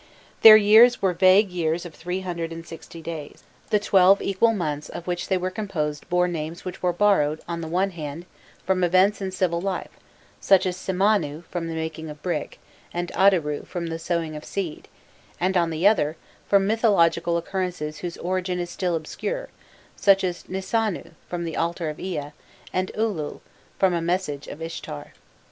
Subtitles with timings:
[0.41, 3.43] Their years were vague years of three hundred and sixty days.
[3.69, 7.61] The twelve equal months of which they were composed bore names which were borrowed, on
[7.61, 8.25] the one hand,
[8.65, 9.91] from events in civil life,
[10.39, 12.57] such as "Simanu," from the making of brick,
[12.91, 14.87] and "Addaru," from the sowing of seed,
[15.39, 19.49] and, on the other, from mythological occurrences whose origin is still obscure,
[19.95, 22.31] such as "Nisanu," from the altar of Ea,
[22.73, 23.41] and "Elul,"
[23.77, 25.13] from a message of Ishtar.